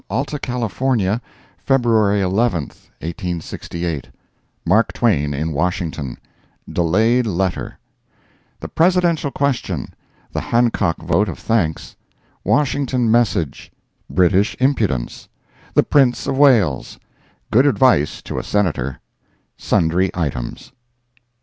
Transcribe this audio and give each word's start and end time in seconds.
Alta 0.09 0.39
California, 0.39 1.21
February 1.59 2.21
11, 2.23 2.69
1868 3.03 4.09
MARK 4.65 4.93
TWAIN 4.93 5.31
IN 5.35 5.51
WASHINGTON 5.53 6.17
[DELAYED 6.73 7.27
LETTER] 7.27 7.77
The 8.61 8.67
Presidential 8.67 9.29
Question—The 9.29 10.41
Hancock 10.41 10.97
Vote 11.03 11.29
of 11.29 11.37
Thanks—Washington 11.37 13.11
Message—British 13.11 14.55
Impudence—The 14.59 15.83
Prince 15.83 16.25
of 16.25 16.35
Wales—Good 16.35 17.67
Advice 17.67 18.23
to 18.23 18.39
a 18.39 18.43
Senator—Sundry 18.43 20.09
Items. 20.15 20.71